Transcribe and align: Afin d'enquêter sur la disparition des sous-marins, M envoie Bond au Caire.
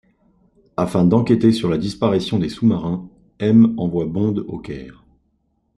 Afin 0.77 1.05
d'enquêter 1.05 1.51
sur 1.51 1.69
la 1.69 1.77
disparition 1.77 2.39
des 2.39 2.49
sous-marins, 2.49 3.07
M 3.37 3.75
envoie 3.77 4.07
Bond 4.07 4.37
au 4.47 4.57
Caire. 4.57 5.05